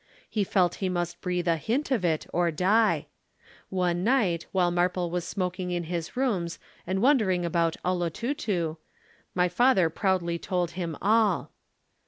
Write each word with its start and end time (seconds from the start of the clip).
He 0.27 0.43
felt 0.43 0.73
he 0.81 0.89
must 0.89 1.21
breathe 1.21 1.47
a 1.47 1.57
hint 1.57 1.91
of 1.91 2.03
it 2.03 2.25
or 2.33 2.49
die. 2.49 3.05
One 3.69 4.03
night 4.03 4.47
while 4.51 4.71
Marple 4.71 5.11
was 5.11 5.25
smoking 5.27 5.69
in 5.69 5.83
his 5.83 6.17
rooms 6.17 6.57
and 6.87 7.03
wondering 7.03 7.45
about 7.45 7.77
"Olotutu," 7.85 8.77
my 9.35 9.47
father 9.47 9.91
proudly 9.91 10.39
told 10.39 10.71
him 10.71 10.97
all. 11.03 11.51